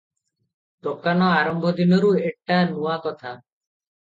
"ଦୋକାନ 0.87 1.27
ଆରମ୍ଭ 1.33 1.73
ଦିନରୁ 1.81 2.09
ଏଟା 2.31 2.59
ନୂଆକଥା। 2.73 3.37